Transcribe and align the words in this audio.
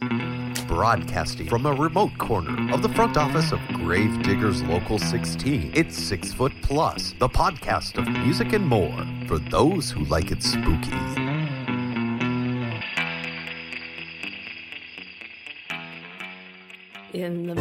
Broadcasting 0.00 1.48
from 1.48 1.64
a 1.64 1.72
remote 1.72 2.18
corner 2.18 2.70
of 2.74 2.82
the 2.82 2.88
front 2.90 3.16
office 3.16 3.50
of 3.50 3.60
Gravediggers 3.72 4.62
Local 4.64 4.98
16, 4.98 5.72
it's 5.74 5.96
Six 5.96 6.34
Foot 6.34 6.52
Plus, 6.60 7.14
the 7.18 7.28
podcast 7.28 7.96
of 7.96 8.06
music 8.06 8.52
and 8.52 8.66
more 8.66 8.94
for 9.26 9.38
those 9.38 9.90
who 9.90 10.04
like 10.04 10.30
it 10.30 10.42
spooky. 10.42 10.92
In 17.14 17.46
the 17.46 17.54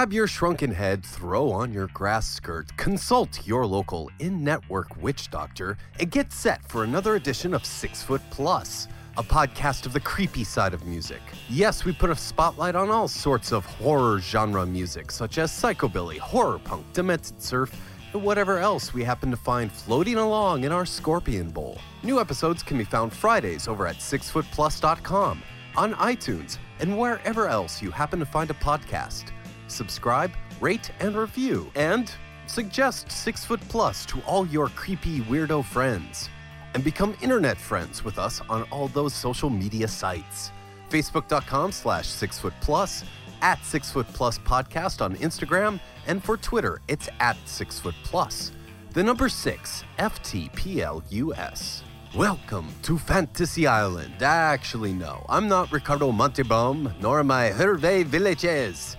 Grab 0.00 0.14
your 0.14 0.26
shrunken 0.26 0.70
head, 0.72 1.04
throw 1.04 1.50
on 1.52 1.74
your 1.74 1.88
grass 1.88 2.26
skirt, 2.26 2.74
consult 2.78 3.46
your 3.46 3.66
local 3.66 4.10
in 4.18 4.42
network 4.42 4.96
witch 4.96 5.28
doctor, 5.28 5.76
and 5.98 6.10
get 6.10 6.32
set 6.32 6.66
for 6.66 6.84
another 6.84 7.16
edition 7.16 7.52
of 7.52 7.66
Six 7.66 8.02
Foot 8.04 8.22
Plus, 8.30 8.88
a 9.18 9.22
podcast 9.22 9.84
of 9.84 9.92
the 9.92 10.00
creepy 10.00 10.42
side 10.42 10.72
of 10.72 10.86
music. 10.86 11.20
Yes, 11.50 11.84
we 11.84 11.92
put 11.92 12.08
a 12.08 12.16
spotlight 12.16 12.76
on 12.76 12.88
all 12.88 13.08
sorts 13.08 13.52
of 13.52 13.66
horror 13.66 14.20
genre 14.20 14.64
music, 14.64 15.10
such 15.10 15.36
as 15.36 15.52
psychobilly, 15.52 16.16
horror 16.16 16.58
punk, 16.58 16.90
demented 16.94 17.42
surf, 17.42 17.70
and 18.14 18.24
whatever 18.24 18.56
else 18.56 18.94
we 18.94 19.04
happen 19.04 19.30
to 19.30 19.36
find 19.36 19.70
floating 19.70 20.16
along 20.16 20.64
in 20.64 20.72
our 20.72 20.86
scorpion 20.86 21.50
bowl. 21.50 21.76
New 22.02 22.18
episodes 22.18 22.62
can 22.62 22.78
be 22.78 22.84
found 22.84 23.12
Fridays 23.12 23.68
over 23.68 23.86
at 23.86 23.96
sixfootplus.com, 23.96 25.42
on 25.76 25.92
iTunes, 25.96 26.56
and 26.78 26.98
wherever 26.98 27.48
else 27.48 27.82
you 27.82 27.90
happen 27.90 28.18
to 28.18 28.24
find 28.24 28.50
a 28.50 28.54
podcast 28.54 29.32
subscribe, 29.70 30.32
rate, 30.60 30.90
and 31.00 31.16
review, 31.16 31.70
and 31.74 32.12
suggest 32.46 33.10
Six 33.10 33.44
Foot 33.44 33.60
Plus 33.68 34.04
to 34.06 34.20
all 34.26 34.46
your 34.46 34.68
creepy 34.68 35.20
weirdo 35.20 35.64
friends. 35.64 36.28
And 36.74 36.84
become 36.84 37.16
internet 37.22 37.58
friends 37.58 38.04
with 38.04 38.18
us 38.18 38.40
on 38.48 38.62
all 38.64 38.88
those 38.88 39.14
social 39.14 39.50
media 39.50 39.88
sites. 39.88 40.50
Facebook.com 40.90 41.72
slash 41.72 42.06
Six 42.06 42.38
Foot 42.38 42.54
Plus, 42.60 43.04
at 43.42 43.64
Six 43.64 43.90
Foot 43.90 44.06
Plus 44.12 44.38
Podcast 44.38 45.00
on 45.00 45.16
Instagram, 45.16 45.80
and 46.06 46.22
for 46.22 46.36
Twitter, 46.36 46.80
it's 46.88 47.08
at 47.20 47.36
Six 47.46 47.78
Foot 47.80 47.94
Plus. 48.04 48.52
The 48.92 49.02
number 49.02 49.28
six, 49.28 49.84
FTPLUS. 49.98 51.82
Welcome 52.16 52.66
to 52.82 52.98
Fantasy 52.98 53.68
Island. 53.68 54.20
Actually, 54.20 54.92
no, 54.92 55.24
I'm 55.28 55.46
not 55.46 55.70
Ricardo 55.70 56.10
Montalbán, 56.10 57.00
nor 57.00 57.20
am 57.20 57.30
I 57.30 57.50
Hervé 57.50 58.04
Villages. 58.04 58.96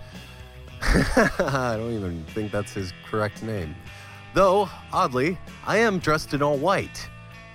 I 0.81 1.75
don't 1.78 1.94
even 1.94 2.24
think 2.34 2.52
that's 2.52 2.74
his 2.74 2.94
correct 3.09 3.44
name. 3.44 3.75
Though, 4.33 4.69
oddly, 4.92 5.38
I 5.66 5.78
am 5.78 6.00
dressed 6.00 6.33
in 6.33 6.42
all 6.42 6.57
white. 6.57 7.07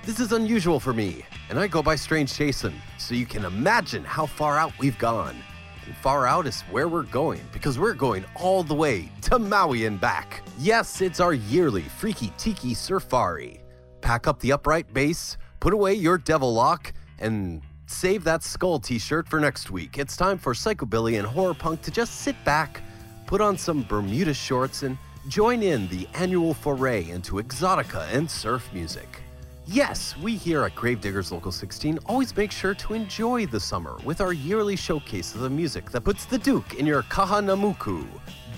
This 0.04 0.20
is 0.20 0.32
unusual 0.32 0.78
for 0.78 0.92
me, 0.92 1.24
and 1.50 1.58
I 1.58 1.66
go 1.66 1.82
by 1.82 1.96
Strange 1.96 2.34
Jason, 2.34 2.74
so 2.98 3.14
you 3.14 3.26
can 3.26 3.44
imagine 3.44 4.04
how 4.04 4.26
far 4.26 4.56
out 4.56 4.72
we've 4.78 4.98
gone. 4.98 5.36
And 5.84 5.96
far 5.96 6.26
out 6.26 6.46
is 6.46 6.62
where 6.62 6.86
we're 6.86 7.02
going, 7.02 7.40
because 7.52 7.78
we're 7.78 7.94
going 7.94 8.24
all 8.36 8.62
the 8.62 8.74
way 8.74 9.10
to 9.22 9.38
Maui 9.38 9.86
and 9.86 10.00
back. 10.00 10.42
Yes, 10.58 11.00
it's 11.00 11.18
our 11.18 11.34
yearly 11.34 11.82
Freaky 11.82 12.32
Tiki 12.38 12.74
Surfari. 12.74 13.60
Pack 14.00 14.28
up 14.28 14.38
the 14.40 14.52
upright 14.52 14.92
bass, 14.94 15.36
put 15.58 15.72
away 15.72 15.94
your 15.94 16.18
devil 16.18 16.54
lock, 16.54 16.92
and 17.18 17.62
save 17.86 18.22
that 18.24 18.42
skull 18.42 18.78
t 18.78 18.98
shirt 18.98 19.28
for 19.28 19.40
next 19.40 19.70
week. 19.70 19.98
It's 19.98 20.16
time 20.16 20.38
for 20.38 20.52
Psychobilly 20.52 21.18
and 21.18 21.26
Horror 21.26 21.54
Punk 21.54 21.82
to 21.82 21.90
just 21.90 22.20
sit 22.20 22.36
back, 22.44 22.82
put 23.26 23.40
on 23.40 23.58
some 23.58 23.82
Bermuda 23.82 24.34
shorts, 24.34 24.82
and 24.82 24.96
join 25.28 25.62
in 25.62 25.88
the 25.88 26.06
annual 26.14 26.54
foray 26.54 27.08
into 27.08 27.36
exotica 27.36 28.06
and 28.12 28.30
surf 28.30 28.68
music. 28.72 29.22
Yes, 29.68 30.16
we 30.18 30.36
here 30.36 30.62
at 30.62 30.76
Gravediggers 30.76 31.32
Local 31.32 31.50
16 31.50 31.98
always 32.06 32.36
make 32.36 32.52
sure 32.52 32.74
to 32.74 32.94
enjoy 32.94 33.46
the 33.46 33.58
summer 33.58 33.98
with 34.04 34.20
our 34.20 34.32
yearly 34.32 34.76
showcase 34.76 35.34
of 35.34 35.40
the 35.40 35.50
music 35.50 35.90
that 35.90 36.02
puts 36.02 36.24
the 36.24 36.38
Duke 36.38 36.74
in 36.74 36.86
your 36.86 37.02
Kahanamuku. 37.02 38.06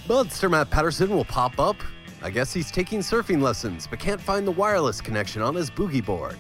Monster 0.07 0.51
Matt 0.51 0.69
Patterson 0.69 1.09
will 1.09 1.25
pop 1.25 1.59
up, 1.59 1.77
I 2.23 2.29
guess 2.29 2.53
he's 2.53 2.71
taking 2.71 3.01
surfing 3.01 3.41
lessons 3.41 3.87
but 3.87 3.99
can't 3.99 4.21
find 4.21 4.47
the 4.47 4.53
wireless 4.53 5.01
connection 5.01 5.41
on 5.41 5.55
his 5.55 5.71
boogie 5.71 6.05
board. 6.05 6.37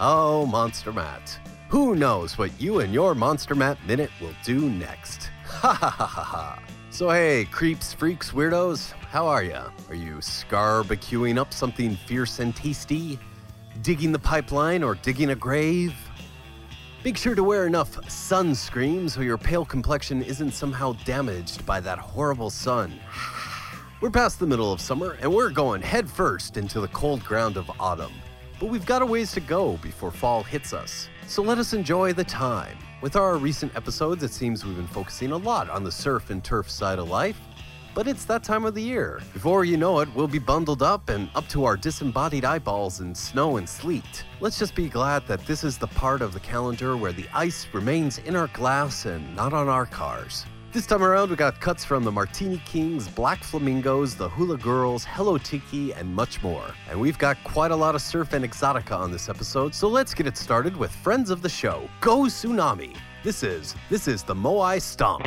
Oh, 0.00 0.46
Monster 0.46 0.94
Matt. 0.94 1.38
Who 1.68 1.94
knows 1.94 2.38
what 2.38 2.58
you 2.60 2.80
and 2.80 2.94
your 2.94 3.14
Monster 3.14 3.54
Matt 3.54 3.84
Minute 3.86 4.10
will 4.20 4.34
do 4.44 4.70
next? 4.70 5.30
Ha 5.44 5.72
ha 5.72 5.90
ha 5.90 6.06
ha 6.06 6.22
ha. 6.22 6.75
So, 6.96 7.10
hey, 7.10 7.44
creeps, 7.44 7.92
freaks, 7.92 8.30
weirdos, 8.30 8.92
how 9.10 9.26
are 9.26 9.42
ya? 9.42 9.68
Are 9.90 9.94
you 9.94 10.14
scarbecuing 10.14 11.36
up 11.36 11.52
something 11.52 11.94
fierce 11.94 12.38
and 12.38 12.56
tasty? 12.56 13.18
Digging 13.82 14.12
the 14.12 14.18
pipeline 14.18 14.82
or 14.82 14.94
digging 14.94 15.28
a 15.28 15.34
grave? 15.34 15.92
Make 17.04 17.18
sure 17.18 17.34
to 17.34 17.44
wear 17.44 17.66
enough 17.66 17.96
sunscreen 18.06 19.10
so 19.10 19.20
your 19.20 19.36
pale 19.36 19.66
complexion 19.66 20.22
isn't 20.22 20.52
somehow 20.52 20.94
damaged 21.04 21.66
by 21.66 21.80
that 21.80 21.98
horrible 21.98 22.48
sun. 22.48 22.98
We're 24.00 24.08
past 24.08 24.38
the 24.38 24.46
middle 24.46 24.72
of 24.72 24.80
summer 24.80 25.18
and 25.20 25.30
we're 25.30 25.50
going 25.50 25.82
headfirst 25.82 26.56
into 26.56 26.80
the 26.80 26.88
cold 26.88 27.22
ground 27.22 27.58
of 27.58 27.70
autumn. 27.78 28.14
But 28.58 28.70
we've 28.70 28.86
got 28.86 29.02
a 29.02 29.06
ways 29.06 29.32
to 29.32 29.40
go 29.40 29.76
before 29.82 30.10
fall 30.10 30.42
hits 30.42 30.72
us. 30.72 31.10
So 31.28 31.42
let 31.42 31.58
us 31.58 31.72
enjoy 31.72 32.12
the 32.12 32.22
time. 32.22 32.78
With 33.02 33.16
our 33.16 33.36
recent 33.36 33.74
episodes, 33.74 34.22
it 34.22 34.30
seems 34.30 34.64
we've 34.64 34.76
been 34.76 34.86
focusing 34.86 35.32
a 35.32 35.36
lot 35.36 35.68
on 35.68 35.82
the 35.82 35.90
surf 35.90 36.30
and 36.30 36.42
turf 36.42 36.70
side 36.70 37.00
of 37.00 37.08
life. 37.08 37.40
But 37.96 38.06
it's 38.06 38.24
that 38.26 38.44
time 38.44 38.64
of 38.64 38.74
the 38.74 38.82
year. 38.82 39.20
Before 39.32 39.64
you 39.64 39.76
know 39.76 39.98
it, 39.98 40.08
we'll 40.14 40.28
be 40.28 40.38
bundled 40.38 40.82
up 40.82 41.08
and 41.08 41.28
up 41.34 41.48
to 41.48 41.64
our 41.64 41.76
disembodied 41.76 42.44
eyeballs 42.44 43.00
in 43.00 43.12
snow 43.12 43.56
and 43.56 43.68
sleet. 43.68 44.24
Let's 44.38 44.58
just 44.58 44.76
be 44.76 44.88
glad 44.88 45.26
that 45.26 45.44
this 45.46 45.64
is 45.64 45.78
the 45.78 45.88
part 45.88 46.22
of 46.22 46.32
the 46.32 46.40
calendar 46.40 46.96
where 46.96 47.12
the 47.12 47.26
ice 47.34 47.66
remains 47.72 48.18
in 48.18 48.36
our 48.36 48.48
glass 48.48 49.04
and 49.04 49.34
not 49.34 49.52
on 49.52 49.68
our 49.68 49.86
cars. 49.86 50.46
This 50.76 50.84
time 50.84 51.02
around, 51.02 51.30
we 51.30 51.36
got 51.36 51.58
cuts 51.58 51.86
from 51.86 52.04
the 52.04 52.12
Martini 52.12 52.60
Kings, 52.66 53.08
Black 53.08 53.42
Flamingos, 53.42 54.14
the 54.14 54.28
Hula 54.28 54.58
Girls, 54.58 55.06
Hello 55.06 55.38
Tiki, 55.38 55.94
and 55.94 56.14
much 56.14 56.42
more. 56.42 56.66
And 56.90 57.00
we've 57.00 57.16
got 57.16 57.42
quite 57.44 57.70
a 57.70 57.74
lot 57.74 57.94
of 57.94 58.02
surf 58.02 58.34
and 58.34 58.44
exotica 58.44 58.94
on 58.94 59.10
this 59.10 59.30
episode, 59.30 59.74
so 59.74 59.88
let's 59.88 60.12
get 60.12 60.26
it 60.26 60.36
started 60.36 60.76
with 60.76 60.94
friends 60.96 61.30
of 61.30 61.40
the 61.40 61.48
show. 61.48 61.88
Go 62.02 62.24
Tsunami! 62.24 62.94
This 63.24 63.42
is 63.42 63.74
this 63.88 64.06
is 64.06 64.22
the 64.22 64.34
Moai 64.34 64.82
Stomp. 64.82 65.24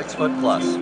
Six 0.00 0.14
Foot 0.14 0.32
Plus. 0.40 0.79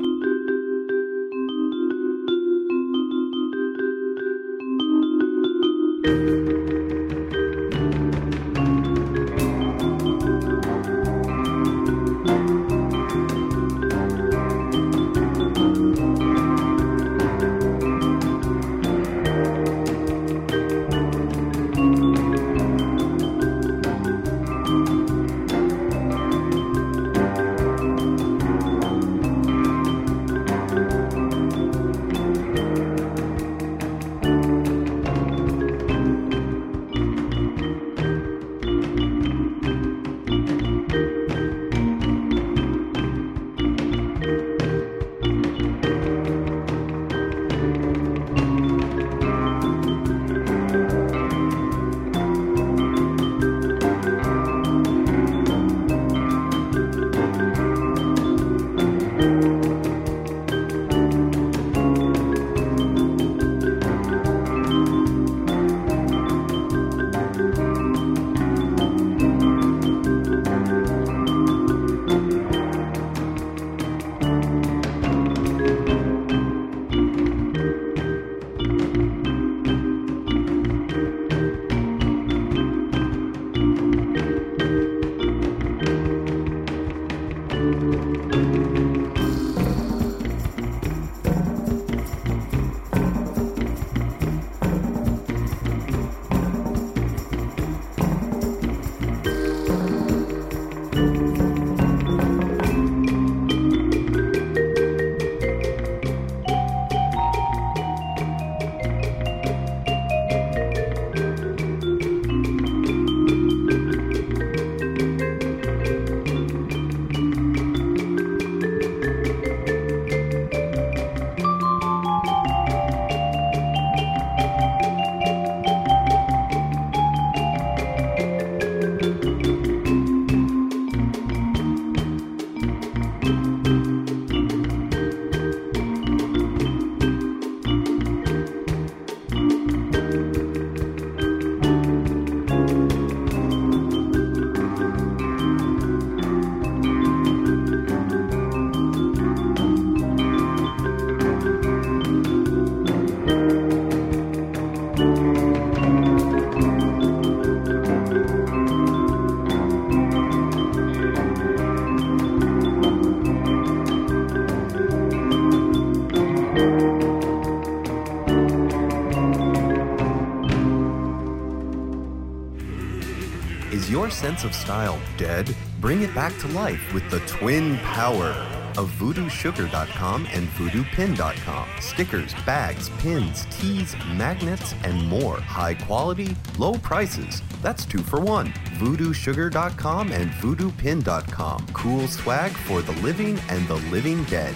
Sense 174.28 174.44
of 174.44 174.54
style 174.54 175.00
dead? 175.16 175.56
Bring 175.80 176.02
it 176.02 176.14
back 176.14 176.36
to 176.40 176.48
life 176.48 176.92
with 176.92 177.08
the 177.10 177.20
twin 177.20 177.78
power 177.78 178.28
of 178.76 178.90
voodoosugar.com 178.98 180.26
and 180.32 180.46
voodoopin.com. 180.48 181.68
Stickers, 181.80 182.34
bags, 182.44 182.90
pins, 182.98 183.46
tees, 183.50 183.96
magnets, 184.16 184.74
and 184.84 185.02
more. 185.08 185.40
High 185.40 185.74
quality, 185.74 186.36
low 186.58 186.74
prices. 186.74 187.42
That's 187.62 187.86
two 187.86 188.02
for 188.02 188.20
one. 188.20 188.52
voodoosugar.com 188.78 190.12
and 190.12 190.30
voodoopin.com. 190.32 191.66
Cool 191.72 192.06
swag 192.06 192.50
for 192.50 192.82
the 192.82 193.00
living 193.00 193.38
and 193.48 193.66
the 193.66 193.76
living 193.90 194.24
dead. 194.24 194.54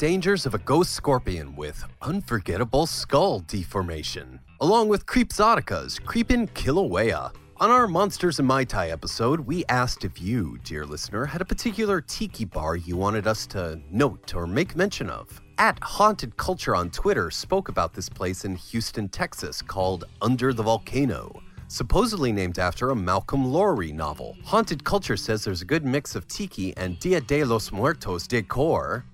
Dangers 0.00 0.46
of 0.46 0.54
a 0.54 0.58
ghost 0.60 0.94
scorpion 0.94 1.54
with 1.54 1.84
unforgettable 2.00 2.86
skull 2.86 3.40
deformation, 3.40 4.40
along 4.62 4.88
with 4.88 5.04
Creepxotica's 5.04 5.98
Creepin' 5.98 6.48
Kilauea. 6.48 7.34
On 7.58 7.70
our 7.70 7.86
Monsters 7.86 8.38
in 8.38 8.46
Mai 8.46 8.64
Tai 8.64 8.88
episode, 8.88 9.40
we 9.40 9.62
asked 9.68 10.06
if 10.06 10.18
you, 10.18 10.58
dear 10.64 10.86
listener, 10.86 11.26
had 11.26 11.42
a 11.42 11.44
particular 11.44 12.00
tiki 12.00 12.46
bar 12.46 12.76
you 12.76 12.96
wanted 12.96 13.26
us 13.26 13.46
to 13.48 13.78
note 13.90 14.34
or 14.34 14.46
make 14.46 14.74
mention 14.74 15.10
of. 15.10 15.38
At 15.58 15.78
Haunted 15.82 16.34
Culture 16.38 16.74
on 16.74 16.88
Twitter 16.88 17.30
spoke 17.30 17.68
about 17.68 17.92
this 17.92 18.08
place 18.08 18.46
in 18.46 18.54
Houston, 18.54 19.06
Texas 19.06 19.60
called 19.60 20.06
Under 20.22 20.54
the 20.54 20.62
Volcano 20.62 21.42
supposedly 21.68 22.32
named 22.32 22.58
after 22.58 22.90
a 22.90 22.96
Malcolm 22.96 23.44
Lowry 23.44 23.92
novel. 23.92 24.36
Haunted 24.44 24.82
Culture 24.82 25.16
says 25.16 25.44
there's 25.44 25.62
a 25.62 25.64
good 25.64 25.84
mix 25.84 26.16
of 26.16 26.26
tiki 26.26 26.76
and 26.76 26.98
Dia 26.98 27.20
de 27.20 27.44
los 27.44 27.70
Muertos 27.70 28.26
decor, 28.26 29.04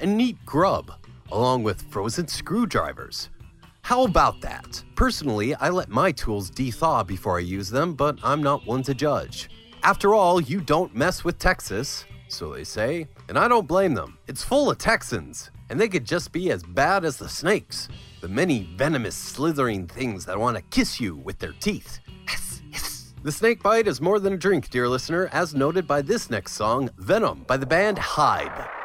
and 0.00 0.16
neat 0.16 0.36
grub, 0.44 0.92
along 1.32 1.62
with 1.62 1.90
frozen 1.90 2.28
screwdrivers. 2.28 3.30
How 3.82 4.04
about 4.04 4.40
that? 4.42 4.82
Personally, 4.96 5.54
I 5.54 5.70
let 5.70 5.88
my 5.88 6.12
tools 6.12 6.50
de-thaw 6.50 7.04
before 7.04 7.38
I 7.38 7.42
use 7.42 7.70
them, 7.70 7.94
but 7.94 8.18
I'm 8.22 8.42
not 8.42 8.66
one 8.66 8.82
to 8.82 8.94
judge. 8.94 9.48
After 9.82 10.14
all, 10.14 10.40
you 10.40 10.60
don't 10.60 10.94
mess 10.94 11.24
with 11.24 11.38
Texas, 11.38 12.04
so 12.28 12.52
they 12.52 12.64
say, 12.64 13.06
and 13.28 13.38
I 13.38 13.48
don't 13.48 13.66
blame 13.66 13.94
them. 13.94 14.18
It's 14.26 14.44
full 14.44 14.70
of 14.70 14.76
Texans, 14.76 15.50
and 15.70 15.80
they 15.80 15.88
could 15.88 16.04
just 16.04 16.32
be 16.32 16.50
as 16.50 16.62
bad 16.62 17.04
as 17.04 17.16
the 17.16 17.28
snakes, 17.28 17.88
the 18.20 18.28
many 18.28 18.68
venomous, 18.76 19.16
slithering 19.16 19.86
things 19.86 20.26
that 20.26 20.38
want 20.38 20.56
to 20.56 20.62
kiss 20.64 21.00
you 21.00 21.16
with 21.16 21.38
their 21.38 21.54
teeth. 21.60 22.00
Hiss, 22.26 22.60
hiss. 22.70 23.14
The 23.22 23.32
snake 23.32 23.62
bite 23.62 23.88
is 23.88 24.00
more 24.00 24.18
than 24.18 24.34
a 24.34 24.36
drink, 24.36 24.68
dear 24.68 24.88
listener, 24.88 25.30
as 25.32 25.54
noted 25.54 25.86
by 25.86 26.02
this 26.02 26.28
next 26.28 26.52
song, 26.52 26.90
Venom, 26.98 27.44
by 27.46 27.56
the 27.56 27.66
band 27.66 27.96
Hybe. 27.96 28.77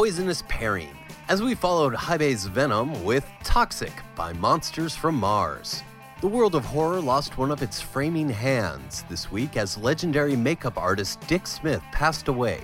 Poisonous 0.00 0.42
pairing, 0.48 0.96
as 1.28 1.42
we 1.42 1.54
followed 1.54 1.94
Hybe's 1.94 2.46
Venom 2.46 3.04
with 3.04 3.30
Toxic 3.44 3.92
by 4.16 4.32
Monsters 4.32 4.96
from 4.96 5.14
Mars. 5.14 5.82
The 6.22 6.26
world 6.26 6.54
of 6.54 6.64
horror 6.64 7.02
lost 7.02 7.36
one 7.36 7.50
of 7.50 7.60
its 7.60 7.82
framing 7.82 8.30
hands 8.30 9.04
this 9.10 9.30
week 9.30 9.58
as 9.58 9.76
legendary 9.76 10.36
makeup 10.36 10.78
artist 10.78 11.20
Dick 11.28 11.46
Smith 11.46 11.82
passed 11.92 12.28
away. 12.28 12.62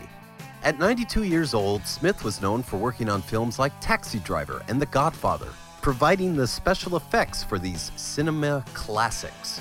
At 0.62 0.78
92 0.78 1.24
years 1.24 1.52
old, 1.52 1.86
Smith 1.86 2.24
was 2.24 2.40
known 2.40 2.62
for 2.62 2.78
working 2.78 3.10
on 3.10 3.20
films 3.20 3.58
like 3.58 3.78
Taxi 3.82 4.18
Driver 4.20 4.62
and 4.68 4.80
The 4.80 4.86
Godfather, 4.86 5.50
providing 5.82 6.34
the 6.34 6.46
special 6.46 6.96
effects 6.96 7.44
for 7.44 7.58
these 7.58 7.92
cinema 7.96 8.64
classics. 8.72 9.60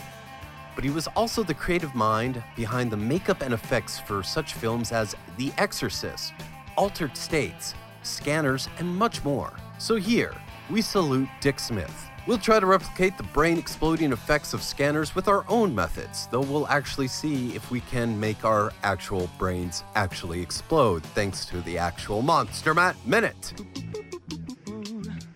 But 0.76 0.86
he 0.86 0.92
was 0.92 1.08
also 1.08 1.44
the 1.44 1.54
creative 1.54 1.94
mind 1.94 2.42
behind 2.56 2.90
the 2.90 2.96
makeup 2.96 3.42
and 3.42 3.54
effects 3.54 4.00
for 4.00 4.24
such 4.24 4.54
films 4.54 4.94
as 4.94 5.14
The 5.36 5.52
Exorcist, 5.58 6.32
Altered 6.78 7.16
States, 7.16 7.74
Scanners, 8.04 8.70
and 8.80 8.88
much 8.96 9.24
more. 9.24 9.54
So 9.78 9.96
here, 9.96 10.34
we 10.70 10.82
salute 10.82 11.30
Dick 11.42 11.60
Smith. 11.60 12.10
We'll 12.28 12.38
try 12.40 12.60
to 12.60 12.66
replicate 12.66 13.18
the 13.18 13.24
brain 13.24 13.58
exploding 13.58 14.12
effects 14.12 14.54
of 14.54 14.64
scanners 14.64 15.14
with 15.14 15.28
our 15.28 15.46
own 15.48 15.76
methods, 15.76 16.28
though 16.32 16.42
we'll 16.42 16.68
actually 16.68 17.08
see 17.08 17.56
if 17.56 17.70
we 17.70 17.82
can 17.82 18.20
make 18.20 18.44
our 18.44 18.74
actual 18.82 19.30
brains 19.38 19.84
actually 19.94 20.42
explode 20.42 21.04
thanks 21.04 21.46
to 21.46 21.62
the 21.62 21.78
actual 21.78 22.24
Monster 22.24 22.74
Matt 22.74 22.96
Minute. 23.06 23.54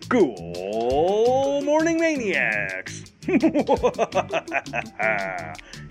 Good 0.08 1.64
morning, 1.64 2.00
maniacs! 2.00 3.09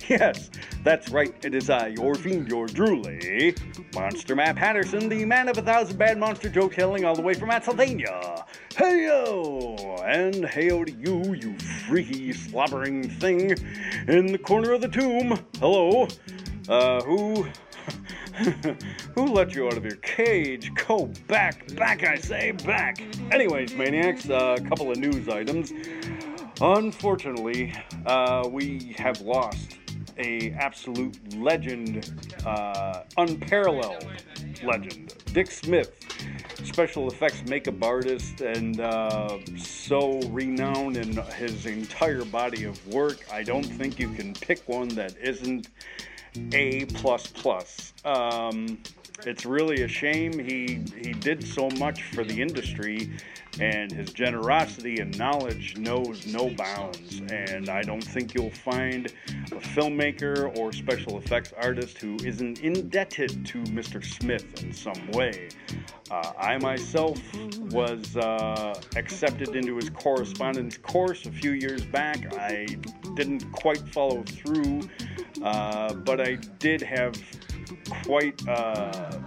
yes, 0.09 0.49
that's 0.83 1.09
right, 1.09 1.35
it 1.45 1.53
is 1.53 1.69
I, 1.69 1.89
your 1.89 2.15
fiend, 2.15 2.47
your 2.47 2.65
drooly, 2.65 3.55
Monster 3.93 4.35
Matt 4.35 4.55
Patterson, 4.55 5.07
the 5.09 5.25
man 5.25 5.47
of 5.47 5.55
a 5.59 5.61
thousand 5.61 5.97
bad 5.97 6.17
monster 6.17 6.49
joke 6.49 6.73
telling 6.73 7.05
all 7.05 7.15
the 7.15 7.21
way 7.21 7.35
from 7.35 7.49
Pennsylvania. 7.49 8.45
Heyo! 8.71 10.03
And 10.03 10.43
heyo 10.43 10.87
to 10.87 10.91
you, 10.91 11.35
you 11.35 11.55
freaky, 11.87 12.33
slobbering 12.33 13.07
thing 13.07 13.51
in 14.07 14.25
the 14.31 14.39
corner 14.39 14.71
of 14.71 14.81
the 14.81 14.87
tomb. 14.87 15.39
Hello. 15.59 16.07
Uh, 16.67 17.01
who. 17.01 17.47
Who 19.15 19.25
let 19.25 19.53
you 19.53 19.67
out 19.67 19.75
of 19.75 19.83
your 19.83 19.97
cage? 19.97 20.71
Go 20.87 21.11
back, 21.27 21.75
back, 21.75 22.05
I 22.05 22.15
say, 22.15 22.51
back. 22.51 23.01
Anyways, 23.33 23.75
maniacs, 23.75 24.29
uh, 24.29 24.55
a 24.57 24.61
couple 24.69 24.89
of 24.89 24.97
news 24.97 25.27
items. 25.27 25.73
Unfortunately, 26.61 27.73
uh, 28.05 28.47
we 28.51 28.93
have 28.97 29.21
lost 29.21 29.77
a 30.17 30.51
absolute 30.51 31.33
legend, 31.35 32.11
uh, 32.45 33.03
unparalleled 33.15 34.05
legend, 34.61 35.13
Dick 35.31 35.49
Smith, 35.49 35.93
special 36.65 37.07
effects 37.07 37.43
makeup 37.47 37.81
artist, 37.81 38.41
and 38.41 38.81
uh, 38.81 39.37
so 39.57 40.19
renowned 40.31 40.97
in 40.97 41.15
his 41.35 41.65
entire 41.65 42.25
body 42.25 42.65
of 42.65 42.85
work. 42.87 43.19
I 43.31 43.43
don't 43.43 43.63
think 43.63 43.97
you 43.97 44.09
can 44.09 44.33
pick 44.33 44.67
one 44.67 44.89
that 44.89 45.15
isn't 45.17 45.69
a 46.51 46.85
plus 46.85 47.27
plus. 47.27 47.93
Um, 48.03 48.79
it's 49.25 49.45
really 49.45 49.83
a 49.83 49.87
shame. 49.87 50.37
He 50.37 50.81
he 51.01 51.13
did 51.13 51.45
so 51.45 51.69
much 51.71 52.03
for 52.03 52.23
the 52.23 52.41
industry, 52.41 53.11
and 53.59 53.91
his 53.91 54.11
generosity 54.13 54.99
and 54.99 55.17
knowledge 55.17 55.77
knows 55.77 56.25
no 56.27 56.49
bounds. 56.49 57.21
And 57.31 57.69
I 57.69 57.81
don't 57.81 58.03
think 58.03 58.33
you'll 58.33 58.51
find 58.51 59.07
a 59.51 59.55
filmmaker 59.55 60.55
or 60.57 60.71
special 60.71 61.17
effects 61.17 61.53
artist 61.61 61.97
who 61.97 62.17
isn't 62.23 62.61
indebted 62.61 63.45
to 63.47 63.57
Mr. 63.63 64.03
Smith 64.03 64.63
in 64.63 64.73
some 64.73 65.11
way. 65.11 65.49
Uh, 66.11 66.33
I 66.37 66.57
myself 66.57 67.19
was 67.71 68.17
uh, 68.17 68.79
accepted 68.95 69.55
into 69.55 69.75
his 69.75 69.89
correspondence 69.89 70.77
course 70.77 71.25
a 71.25 71.31
few 71.31 71.51
years 71.51 71.85
back. 71.85 72.33
I 72.35 72.65
didn't 73.15 73.51
quite 73.51 73.87
follow 73.89 74.23
through, 74.23 74.81
uh, 75.43 75.93
but 75.93 76.19
I 76.19 76.35
did 76.59 76.81
have 76.81 77.15
quite 78.03 78.47
uh, 78.47 79.19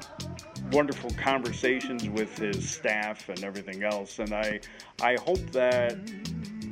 wonderful 0.73 1.11
conversations 1.11 2.09
with 2.09 2.37
his 2.39 2.69
staff 2.69 3.29
and 3.29 3.45
everything 3.45 3.83
else. 3.83 4.19
And 4.19 4.33
I, 4.33 4.61
I 5.03 5.17
hope 5.21 5.41
that 5.53 5.97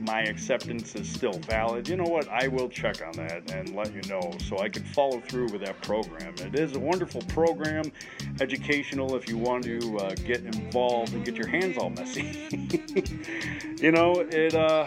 my 0.00 0.22
acceptance 0.22 0.94
is 0.94 1.08
still 1.08 1.38
valid. 1.40 1.88
You 1.88 1.96
know 1.96 2.04
what? 2.04 2.26
I 2.28 2.48
will 2.48 2.68
check 2.68 3.02
on 3.06 3.12
that 3.12 3.50
and 3.52 3.76
let 3.76 3.92
you 3.92 4.02
know 4.08 4.32
so 4.48 4.58
I 4.58 4.68
can 4.68 4.82
follow 4.84 5.20
through 5.20 5.50
with 5.52 5.64
that 5.64 5.80
program. 5.82 6.34
It 6.38 6.58
is 6.58 6.74
a 6.74 6.80
wonderful 6.80 7.20
program, 7.22 7.92
educational 8.40 9.14
if 9.16 9.28
you 9.28 9.36
want 9.36 9.64
to 9.64 9.98
uh, 9.98 10.14
get 10.14 10.44
involved 10.44 11.12
and 11.12 11.24
get 11.24 11.36
your 11.36 11.48
hands 11.48 11.76
all 11.76 11.90
messy. 11.90 12.48
you 13.80 13.92
know, 13.92 14.26
it. 14.30 14.54
Uh, 14.54 14.86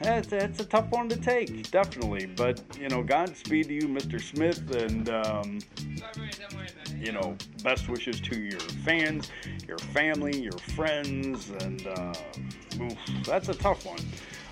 it's 0.00 0.60
a 0.60 0.64
tough 0.64 0.90
one 0.90 1.08
to 1.08 1.16
take, 1.16 1.70
definitely. 1.70 2.26
But, 2.26 2.60
you 2.78 2.88
know, 2.88 3.02
Godspeed 3.02 3.68
to 3.68 3.74
you, 3.74 3.88
Mr. 3.88 4.20
Smith, 4.20 4.74
and, 4.74 5.08
um, 5.08 5.58
you 6.98 7.12
know, 7.12 7.36
best 7.62 7.88
wishes 7.88 8.20
to 8.20 8.40
your 8.40 8.60
fans, 8.60 9.30
your 9.66 9.78
family, 9.78 10.40
your 10.40 10.52
friends, 10.52 11.50
and 11.60 11.86
uh, 11.86 12.14
oof, 12.80 12.98
that's 13.24 13.48
a 13.48 13.54
tough 13.54 13.84
one. 13.84 13.98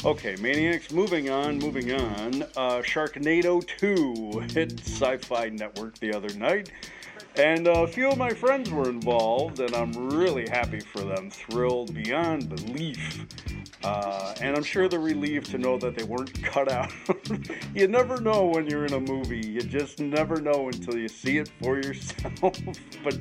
Okay, 0.05 0.37
Maniacs, 0.37 0.93
moving 0.93 1.31
on, 1.31 1.59
moving 1.59 1.93
on. 1.93 2.43
Uh, 2.57 2.83
Sharknado 2.83 3.67
2 3.67 4.41
hit 4.53 4.79
Sci 4.81 5.17
Fi 5.19 5.49
Network 5.49 5.99
the 5.99 6.13
other 6.13 6.33
night. 6.35 6.71
And 7.37 7.67
a 7.67 7.87
few 7.87 8.11
of 8.11 8.19
my 8.19 8.31
friends 8.31 8.71
were 8.71 8.89
involved, 8.89 9.59
and 9.59 9.75
I'm 9.75 9.93
really 10.11 10.47
happy 10.49 10.79
for 10.79 11.01
them. 11.01 11.31
Thrilled 11.31 11.93
beyond 11.95 12.49
belief. 12.49 13.27
Uh, 13.85 14.35
and 14.40 14.57
I'm 14.57 14.62
sure 14.62 14.88
they're 14.88 14.99
relieved 14.99 15.51
to 15.51 15.59
know 15.59 15.77
that 15.77 15.94
they 15.94 16.05
weren't 16.05 16.42
cut 16.42 16.73
out. 16.73 16.90
you 17.75 17.87
never 17.87 18.18
know 18.18 18.47
when 18.47 18.66
you're 18.66 18.87
in 18.87 18.94
a 18.94 19.01
movie. 19.01 19.47
You 19.47 19.61
just 19.61 20.01
never 20.01 20.40
know 20.40 20.68
until 20.68 20.97
you 20.97 21.09
see 21.09 21.37
it 21.37 21.51
for 21.62 21.77
yourself. 21.83 22.59
but 23.05 23.18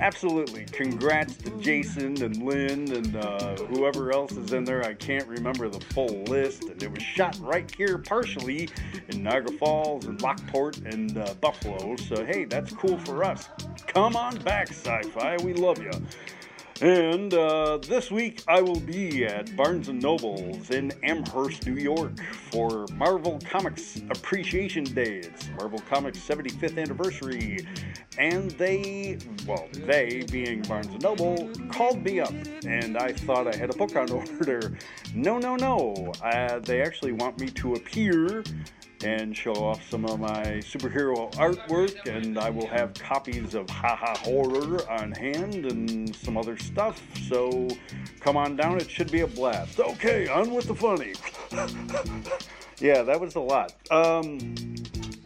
absolutely, 0.00 0.64
congrats 0.64 1.36
to 1.36 1.50
Jason 1.60 2.20
and 2.24 2.42
Lynn 2.42 2.92
and 2.92 3.16
uh, 3.16 3.56
whoever 3.68 4.12
else 4.12 4.32
is 4.32 4.52
in 4.52 4.64
there. 4.64 4.84
I 4.84 4.94
can't 4.94 5.28
remember 5.28 5.68
the 5.68 5.80
full 5.80 6.24
list. 6.24 6.64
And 6.64 6.82
it 6.82 6.90
was 6.92 7.02
shot 7.02 7.38
right 7.40 7.72
here, 7.76 7.96
partially 7.96 8.68
in 9.08 9.22
Niagara 9.22 9.52
Falls 9.58 10.06
and 10.06 10.20
Lockport 10.20 10.78
and 10.78 11.16
uh, 11.18 11.34
Buffalo. 11.40 11.94
So, 11.96 12.24
hey, 12.24 12.46
that's 12.46 12.72
cool 12.72 12.98
for 12.98 13.22
us. 13.22 13.48
Come 13.86 14.16
on 14.16 14.36
back, 14.38 14.70
sci 14.70 15.02
fi. 15.14 15.36
We 15.44 15.54
love 15.54 15.80
you. 15.80 15.92
And 16.80 17.34
uh, 17.34 17.76
this 17.76 18.10
week 18.10 18.42
I 18.48 18.62
will 18.62 18.80
be 18.80 19.26
at 19.26 19.54
Barnes 19.54 19.88
& 19.88 19.90
Noble's 19.90 20.70
in 20.70 20.92
Amherst, 21.02 21.66
New 21.66 21.74
York 21.74 22.18
for 22.50 22.86
Marvel 22.94 23.38
Comics 23.44 24.00
Appreciation 24.08 24.84
Day. 24.84 25.18
It's 25.18 25.50
Marvel 25.58 25.80
Comics 25.90 26.18
75th 26.20 26.78
anniversary. 26.78 27.66
And 28.16 28.50
they, 28.52 29.18
well, 29.46 29.68
they, 29.74 30.24
being 30.32 30.62
Barnes 30.62 30.88
& 30.94 31.02
Noble, 31.02 31.50
called 31.70 32.02
me 32.02 32.20
up. 32.20 32.32
And 32.64 32.96
I 32.96 33.12
thought 33.12 33.46
I 33.46 33.54
had 33.54 33.68
a 33.68 33.76
book 33.76 33.94
on 33.96 34.10
order. 34.38 34.78
No, 35.14 35.36
no, 35.36 35.56
no. 35.56 36.12
Uh, 36.24 36.60
they 36.60 36.80
actually 36.80 37.12
want 37.12 37.38
me 37.38 37.48
to 37.48 37.74
appear 37.74 38.42
and 39.04 39.36
show 39.36 39.54
off 39.54 39.88
some 39.88 40.04
of 40.04 40.20
my 40.20 40.60
superhero 40.60 41.32
artwork. 41.34 42.06
And 42.06 42.38
I 42.38 42.50
will 42.50 42.66
have 42.66 42.94
copies 42.94 43.54
of 43.54 43.68
Haha 43.68 44.16
Horror 44.18 44.88
on 44.90 45.12
hand 45.12 45.66
and 45.66 46.14
some 46.16 46.36
other 46.36 46.58
stuff. 46.58 47.02
So 47.28 47.68
come 48.20 48.36
on 48.36 48.56
down, 48.56 48.78
it 48.78 48.90
should 48.90 49.10
be 49.10 49.20
a 49.20 49.26
blast. 49.26 49.80
Okay, 49.80 50.28
on 50.28 50.52
with 50.52 50.66
the 50.66 50.74
funny. 50.74 51.14
yeah, 52.80 53.02
that 53.02 53.20
was 53.20 53.34
a 53.34 53.40
lot. 53.40 53.74
Um, 53.90 54.54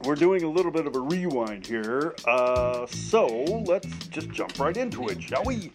we're 0.05 0.15
doing 0.15 0.43
a 0.43 0.51
little 0.51 0.71
bit 0.71 0.87
of 0.87 0.95
a 0.97 1.01
rewind 1.01 1.67
here. 1.67 2.15
Uh, 2.27 2.87
so 2.87 3.27
let's 3.67 3.89
just 4.09 4.31
jump 4.31 4.59
right 4.59 4.77
into 4.77 5.09
it, 5.09 5.23
shall 5.23 5.45
we? 5.45 5.73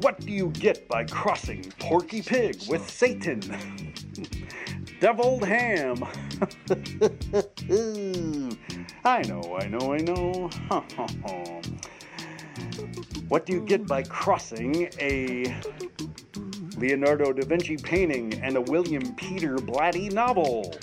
What 0.00 0.20
do 0.20 0.32
you 0.32 0.48
get 0.48 0.88
by 0.88 1.04
crossing 1.04 1.70
Porky 1.78 2.22
Pig 2.22 2.62
with 2.68 2.88
Satan? 2.88 3.40
Deviled 5.00 5.44
ham. 5.44 6.02
I 9.04 9.22
know, 9.22 9.58
I 9.60 9.68
know, 9.68 9.92
I 9.92 9.98
know. 9.98 10.48
what 13.28 13.44
do 13.44 13.52
you 13.52 13.60
get 13.60 13.86
by 13.86 14.02
crossing 14.02 14.88
a 14.98 15.54
Leonardo 16.78 17.32
da 17.32 17.46
Vinci 17.46 17.76
painting 17.76 18.34
and 18.42 18.56
a 18.56 18.60
William 18.60 19.14
Peter 19.16 19.56
Blatty 19.56 20.12
novel? 20.12 20.74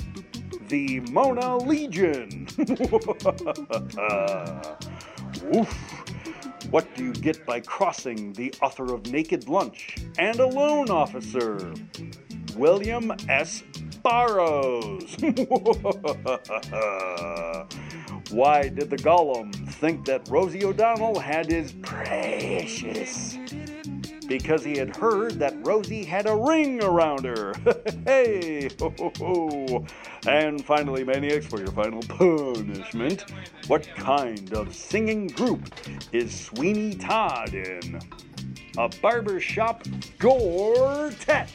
The 0.68 1.00
Mona 1.12 1.58
Legion. 1.58 2.48
Woof. 5.52 6.04
What 6.70 6.94
do 6.96 7.06
you 7.06 7.14
get 7.14 7.46
by 7.46 7.62
crossing 7.62 8.34
the 8.34 8.54
author 8.62 8.94
of 8.94 9.08
Naked 9.08 9.48
Lunch 9.48 9.96
and 10.20 10.38
a 10.40 10.46
loan 10.46 10.90
officer? 10.90 11.74
William 12.58 13.14
S. 13.30 13.64
Barrows. 14.08 15.18
Why 18.32 18.70
did 18.70 18.90
the 18.90 18.96
Gollum 18.96 19.54
think 19.74 20.06
that 20.06 20.30
Rosie 20.30 20.64
O'Donnell 20.64 21.20
had 21.20 21.52
his 21.52 21.74
precious? 21.74 23.38
Because 24.26 24.64
he 24.64 24.78
had 24.78 24.96
heard 24.96 25.34
that 25.40 25.56
Rosie 25.66 26.06
had 26.06 26.26
a 26.26 26.34
ring 26.34 26.82
around 26.82 27.26
her. 27.26 27.54
hey! 28.06 28.70
Ho, 28.80 28.94
ho, 28.98 29.12
ho. 29.18 29.86
And 30.26 30.64
finally, 30.64 31.04
Maniacs, 31.04 31.46
for 31.48 31.60
your 31.60 31.72
final 31.72 32.02
punishment, 32.02 33.26
what 33.68 33.86
kind 33.98 34.54
of 34.54 34.74
singing 34.74 35.28
group 35.28 35.70
is 36.14 36.34
Sweeney 36.34 36.96
Todd 36.96 37.54
in? 37.54 38.00
A 38.78 38.88
barbershop 39.02 39.84
quartet! 40.18 41.50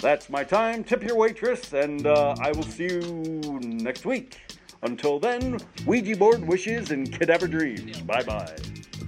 That's 0.00 0.28
my 0.30 0.44
time. 0.44 0.84
Tip 0.84 1.02
your 1.02 1.16
waitress, 1.16 1.72
and 1.72 2.06
uh, 2.06 2.34
I 2.40 2.52
will 2.52 2.62
see 2.62 2.84
you 2.84 3.60
next 3.62 4.04
week. 4.04 4.38
Until 4.82 5.18
then, 5.18 5.58
Ouija 5.86 6.16
board 6.16 6.46
wishes 6.46 6.90
and 6.90 7.10
cadaver 7.10 7.48
dreams. 7.48 8.00
Bye 8.02 8.22
bye. 8.22 8.56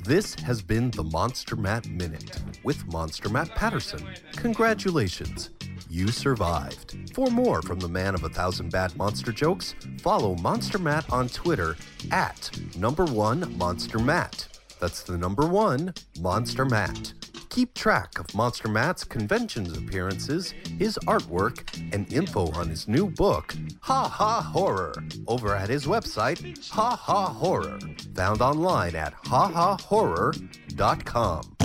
This 0.04 0.34
has 0.36 0.62
been 0.62 0.90
the 0.92 1.04
Monster 1.04 1.56
Matt 1.56 1.86
Minute 1.88 2.40
with 2.62 2.86
Monster 2.86 3.28
Matt 3.28 3.50
Patterson. 3.50 4.06
Congratulations, 4.36 5.50
you 5.90 6.08
survived. 6.08 6.96
For 7.12 7.28
more 7.28 7.60
from 7.60 7.78
the 7.80 7.88
man 7.88 8.14
of 8.14 8.24
a 8.24 8.28
thousand 8.28 8.70
bad 8.70 8.96
monster 8.96 9.32
jokes, 9.32 9.74
follow 10.00 10.34
Monster 10.36 10.78
Matt 10.78 11.12
on 11.12 11.28
Twitter 11.28 11.76
at 12.10 12.50
number 12.76 13.04
one 13.04 13.56
Monster 13.58 13.98
Matt. 13.98 14.55
That's 14.86 15.02
the 15.02 15.18
number 15.18 15.48
one 15.48 15.92
Monster 16.20 16.64
Matt. 16.64 17.12
Keep 17.50 17.74
track 17.74 18.20
of 18.20 18.32
Monster 18.36 18.68
Matt's 18.68 19.02
conventions 19.02 19.76
appearances, 19.76 20.54
his 20.78 20.96
artwork, 21.08 21.76
and 21.92 22.12
info 22.12 22.52
on 22.52 22.68
his 22.68 22.86
new 22.86 23.10
book, 23.10 23.52
Ha 23.80 24.08
Ha 24.08 24.42
Horror, 24.42 24.94
over 25.26 25.56
at 25.56 25.68
his 25.68 25.86
website, 25.86 26.64
Ha 26.68 26.94
Ha 26.94 27.32
Horror, 27.32 27.80
found 28.14 28.40
online 28.40 28.94
at 28.94 29.12
hahahorror.com. 29.24 31.56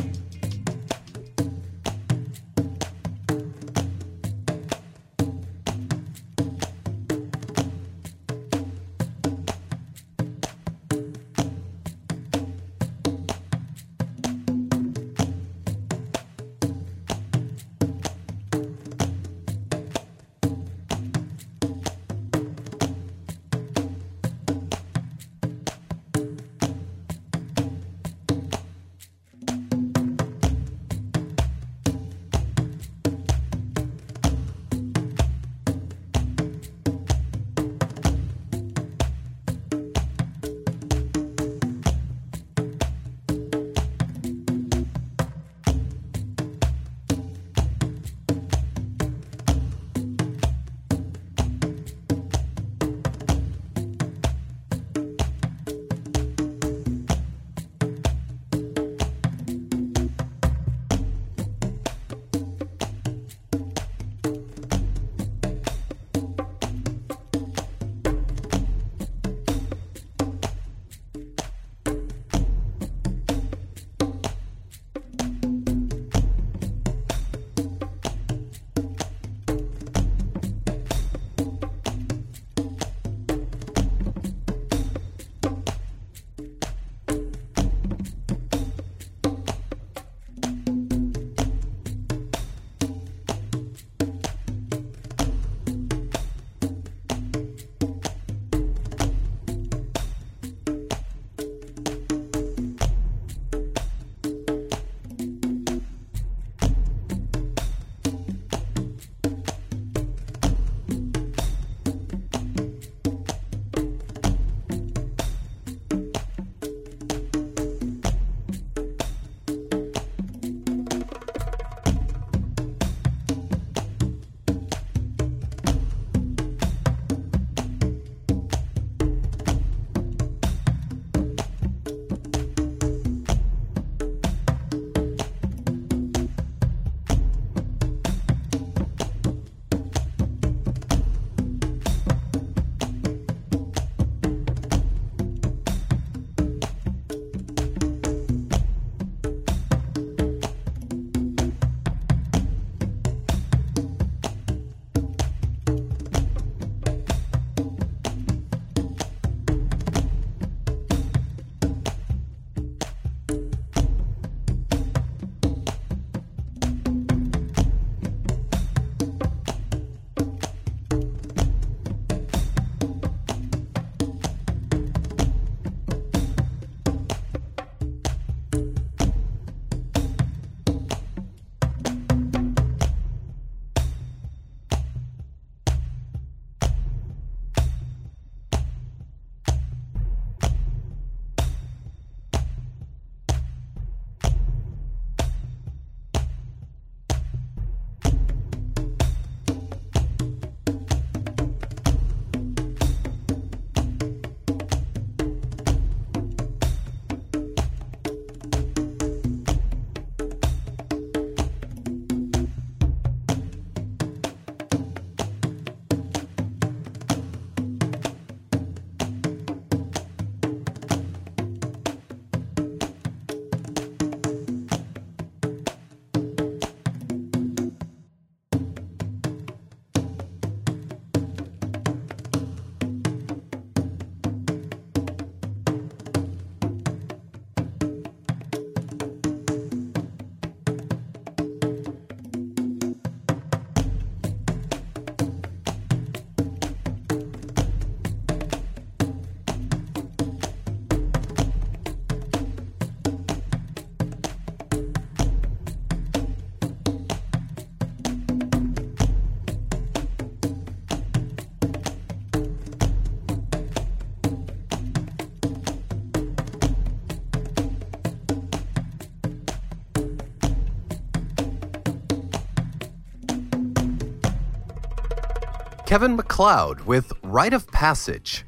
Kevin 275.92 276.16
MacLeod 276.16 276.86
with 276.86 277.12
Rite 277.22 277.52
of 277.52 277.68
Passage. 277.68 278.46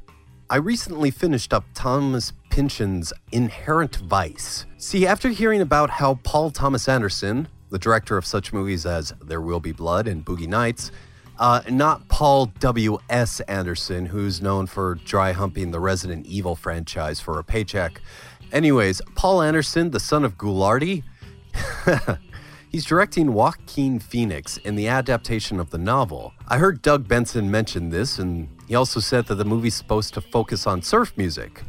I 0.50 0.56
recently 0.56 1.12
finished 1.12 1.54
up 1.54 1.66
Thomas 1.74 2.32
Pynchon's 2.50 3.12
Inherent 3.34 3.98
Vice. 3.98 4.66
See, 4.78 5.06
after 5.06 5.28
hearing 5.28 5.60
about 5.60 5.90
how 5.90 6.16
Paul 6.24 6.52
Thomas 6.52 6.88
Anderson, 6.88 7.50
the 7.70 7.78
director 7.78 8.16
of 8.16 8.26
such 8.26 8.54
movies 8.54 8.86
as 8.86 9.14
There 9.22 9.42
Will 9.42 9.60
Be 9.60 9.74
Blood 9.74 10.08
and 10.08 10.24
Boogie 10.24 10.48
Nights, 10.48 10.92
uh, 11.38 11.64
not 11.70 12.08
Paul 12.08 12.46
W.S. 12.62 13.42
Anderson, 13.42 14.06
who's 14.06 14.42
known 14.42 14.66
for 14.66 14.96
dry 14.96 15.34
humping 15.34 15.72
the 15.72 15.82
Resident 15.82 16.26
Evil 16.26 16.56
franchise 16.56 17.20
for 17.20 17.40
a 17.40 17.44
paycheck. 17.44 18.02
Anyways, 18.54 19.02
Paul 19.16 19.42
Anderson, 19.42 19.92
the 19.92 20.00
son 20.00 20.24
of 20.24 20.38
Ghoulardi, 20.38 21.04
He's 22.74 22.86
directing 22.86 23.34
Joaquin 23.34 24.00
Phoenix 24.00 24.58
in 24.58 24.76
the 24.76 24.88
adaptation 24.88 25.60
of 25.60 25.70
the 25.70 25.78
novel. 25.78 26.34
I 26.48 26.58
heard 26.58 26.82
Doug 26.82 27.08
Benson 27.08 27.52
mention 27.52 27.90
this, 27.90 28.18
and 28.18 28.50
he 28.68 28.74
also 28.74 29.00
said 29.00 29.28
that 29.28 29.36
the 29.36 29.46
movie's 29.46 29.76
supposed 29.76 30.16
to 30.16 30.22
focus 30.22 30.66
on 30.66 30.82
surf 30.82 31.14
music. 31.16 31.62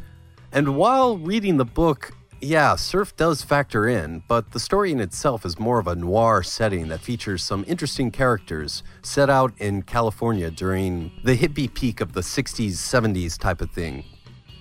And 0.51 0.75
while 0.75 1.19
reading 1.19 1.57
the 1.57 1.63
book, 1.63 2.11
yeah, 2.41 2.75
surf 2.75 3.15
does 3.15 3.43
factor 3.43 3.87
in, 3.87 4.23
but 4.27 4.51
the 4.51 4.59
story 4.59 4.91
in 4.91 4.99
itself 4.99 5.45
is 5.45 5.59
more 5.59 5.77
of 5.77 5.85
a 5.85 5.95
noir 5.95 6.41
setting 6.41 6.87
that 6.87 7.01
features 7.01 7.43
some 7.43 7.63
interesting 7.67 8.09
characters 8.09 8.81
set 9.03 9.29
out 9.29 9.53
in 9.59 9.83
California 9.83 10.49
during 10.49 11.11
the 11.23 11.37
hippie 11.37 11.71
peak 11.71 12.01
of 12.01 12.13
the 12.13 12.21
60s, 12.21 12.71
70s 12.71 13.37
type 13.37 13.61
of 13.61 13.69
thing. 13.69 14.03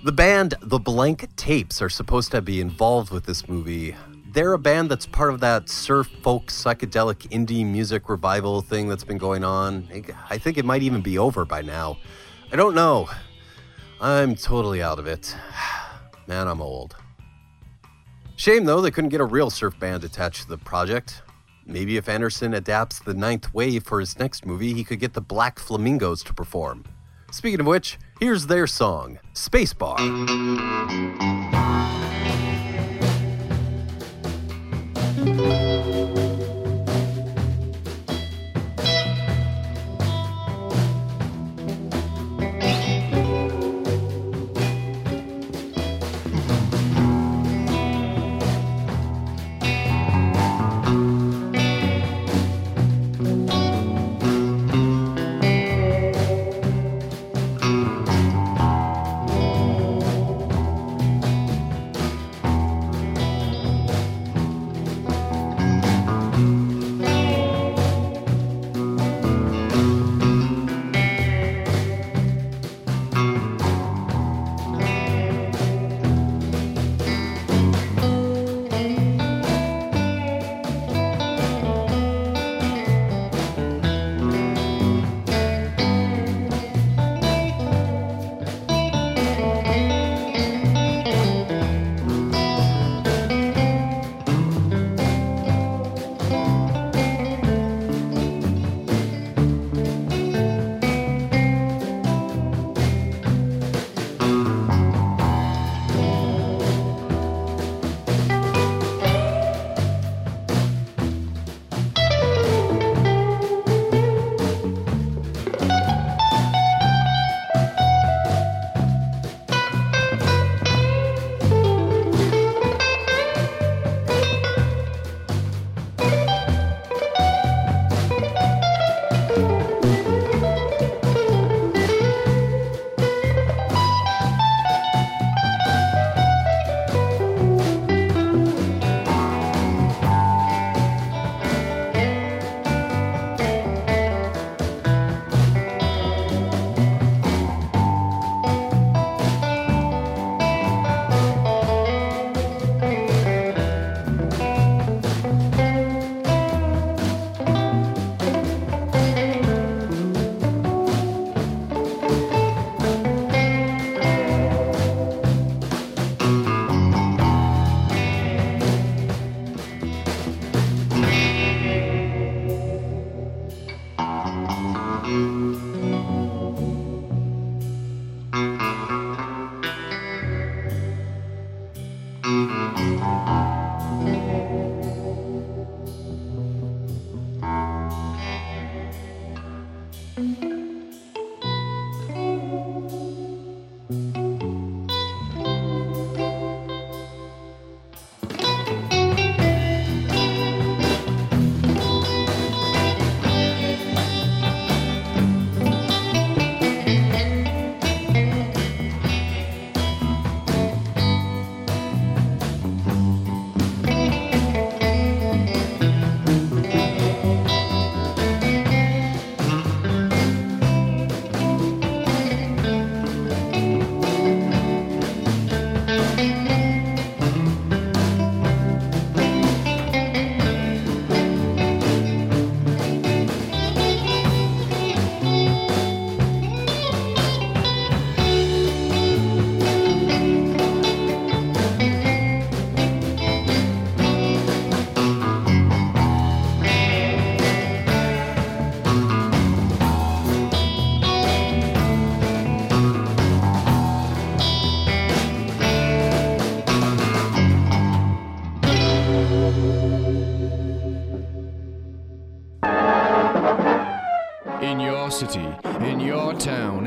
The 0.05 0.13
band 0.13 0.53
The 0.61 0.79
Blank 0.79 1.37
Tapes 1.37 1.81
are 1.81 1.89
supposed 1.89 2.33
to 2.33 2.43
be 2.43 2.61
involved 2.61 3.11
with 3.11 3.25
this 3.25 3.49
movie, 3.49 3.97
they're 4.35 4.53
a 4.53 4.59
band 4.59 4.91
that's 4.91 5.07
part 5.07 5.33
of 5.33 5.41
that 5.41 5.69
surf 5.69 6.09
folk 6.23 6.49
psychedelic 6.49 7.29
indie 7.31 7.65
music 7.65 8.09
revival 8.09 8.61
thing 8.61 8.89
that's 8.89 9.05
been 9.05 9.17
going 9.17 9.45
on. 9.45 9.89
I 10.29 10.39
think 10.39 10.59
it 10.59 10.65
might 10.65 10.83
even 10.83 11.01
be 11.01 11.19
over 11.19 11.45
by 11.45 11.63
now. 11.63 11.99
I 12.53 12.57
don't 12.57 12.75
know. 12.75 13.09
I'm 14.01 14.35
totally 14.35 14.83
out 14.83 14.99
of 14.99 15.07
it. 15.07 15.35
Man, 16.27 16.49
I'm 16.49 16.61
old. 16.61 16.97
Shame 18.35 18.65
though, 18.65 18.81
they 18.81 18.91
couldn't 18.91 19.11
get 19.11 19.21
a 19.21 19.25
real 19.25 19.51
surf 19.51 19.79
band 19.79 20.03
attached 20.03 20.43
to 20.43 20.49
the 20.49 20.59
project. 20.59 21.23
Maybe 21.65 21.97
if 21.97 22.09
Anderson 22.09 22.55
adapts 22.55 22.99
the 22.99 23.15
ninth 23.15 23.55
wave 23.55 23.85
for 23.85 24.01
his 24.01 24.19
next 24.19 24.45
movie, 24.45 24.75
he 24.75 24.83
could 24.83 24.99
get 24.99 25.15
the 25.15 25.21
Black 25.21 25.61
Flamingos 25.61 26.25
to 26.25 26.35
perform. 26.35 26.85
Speaking 27.31 27.61
of 27.61 27.67
which, 27.67 27.99
here's 28.19 28.49
their 28.49 28.67
song, 28.67 29.21
Spacebar. 29.33 29.99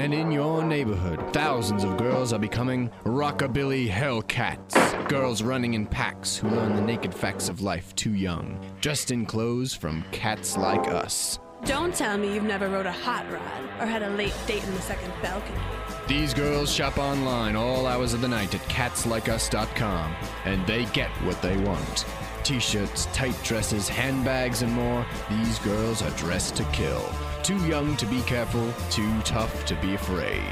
And 0.08 0.14
in 0.14 0.32
your 0.32 0.64
neighborhood, 0.64 1.22
thousands 1.34 1.84
of 1.84 1.98
girls 1.98 2.32
are 2.32 2.40
becoming 2.40 2.90
rockabilly 3.04 3.90
hellcats. 3.90 4.74
Girls 5.10 5.44
running 5.44 5.74
in 5.74 5.86
packs 5.86 6.38
who 6.38 6.48
learn 6.48 6.78
the 6.78 6.82
naked 6.82 7.14
facts 7.14 7.50
of 7.50 7.60
life 7.60 7.94
too 7.96 8.14
young, 8.14 8.58
dressed 8.80 9.12
in 9.12 9.26
clothes 9.26 9.74
from 9.74 10.06
cats 10.14 10.56
like 10.56 10.88
us. 10.88 11.40
Don't 11.66 11.94
tell 11.94 12.18
me 12.18 12.34
you've 12.34 12.46
never 12.46 12.70
rode 12.70 12.86
a 12.86 12.92
hot 12.92 13.30
rod 13.30 13.82
or 13.82 13.86
had 13.86 14.02
a 14.02 14.10
late 14.12 14.34
date 14.48 14.64
in 14.64 14.74
the 14.74 14.82
second 14.82 15.12
balcony. 15.22 15.60
These 16.08 16.34
girls 16.34 16.72
shop 16.74 16.98
online 16.98 17.58
all 17.58 17.86
hours 17.86 18.14
of 18.14 18.22
the 18.22 18.30
night 18.30 18.56
at 18.56 18.62
catslikeus.com, 18.70 20.16
and 20.46 20.66
they 20.66 20.86
get 20.86 21.10
what 21.26 21.42
they 21.42 21.58
want. 21.58 22.06
T 22.44 22.62
shirts, 22.62 23.08
tight 23.08 23.36
dresses, 23.44 23.90
handbags, 23.90 24.62
and 24.62 24.72
more. 24.72 25.06
These 25.30 25.60
girls 25.60 26.02
are 26.02 26.12
dressed 26.12 26.56
to 26.56 26.64
kill. 26.72 27.14
Too 27.48 27.66
young 27.66 27.96
to 27.96 28.06
be 28.06 28.20
careful, 28.24 28.74
too 28.90 29.22
tough 29.22 29.64
to 29.68 29.76
be 29.76 29.94
afraid. 29.94 30.44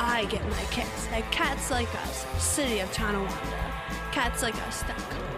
I 0.00 0.24
get 0.30 0.42
my 0.48 0.64
kicks 0.70 1.06
at 1.12 1.30
Cats 1.30 1.70
Like 1.70 1.94
Us, 2.06 2.24
City 2.42 2.80
of 2.80 2.90
Tonawanda. 2.90 3.72
CatsLikeUs.com. 4.12 4.96
Ah, 5.20 5.37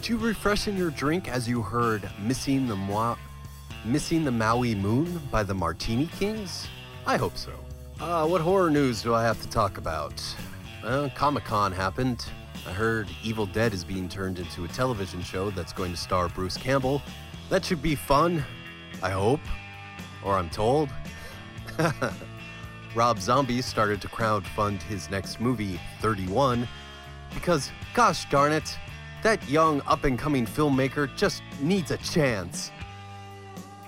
did 0.00 0.08
you 0.08 0.16
refreshen 0.16 0.78
your 0.78 0.90
drink 0.90 1.28
as 1.28 1.46
you 1.46 1.60
heard 1.60 2.08
Missing 2.22 2.68
the 2.68 2.74
Moi- 2.74 3.16
Missing 3.84 4.24
the 4.24 4.30
Maui 4.30 4.74
Moon 4.74 5.20
by 5.30 5.42
the 5.42 5.52
Martini 5.52 6.06
Kings? 6.18 6.66
I 7.04 7.18
hope 7.18 7.36
so. 7.36 7.52
Uh, 8.00 8.26
what 8.26 8.40
horror 8.40 8.70
news 8.70 9.02
do 9.02 9.14
I 9.14 9.22
have 9.22 9.42
to 9.42 9.48
talk 9.50 9.76
about? 9.76 10.14
Well, 10.82 11.10
Comic 11.10 11.44
Con 11.44 11.70
happened. 11.70 12.24
I 12.66 12.70
heard 12.72 13.08
Evil 13.22 13.44
Dead 13.44 13.74
is 13.74 13.84
being 13.84 14.08
turned 14.08 14.38
into 14.38 14.64
a 14.64 14.68
television 14.68 15.20
show 15.20 15.50
that's 15.50 15.74
going 15.74 15.90
to 15.90 15.98
star 15.98 16.30
Bruce 16.30 16.56
Campbell. 16.56 17.02
That 17.50 17.62
should 17.62 17.82
be 17.82 17.94
fun, 17.94 18.42
I 19.02 19.10
hope. 19.10 19.40
Or 20.24 20.38
I'm 20.38 20.48
told. 20.48 20.88
Rob 22.94 23.20
Zombie 23.20 23.60
started 23.60 24.00
to 24.00 24.08
crowdfund 24.08 24.80
his 24.80 25.10
next 25.10 25.40
movie, 25.42 25.78
31, 26.00 26.66
because, 27.34 27.70
gosh 27.92 28.28
darn 28.30 28.52
it, 28.52 28.78
that 29.22 29.48
young 29.48 29.80
up 29.82 30.04
and 30.04 30.18
coming 30.18 30.46
filmmaker 30.46 31.14
just 31.16 31.42
needs 31.60 31.90
a 31.90 31.96
chance. 31.98 32.70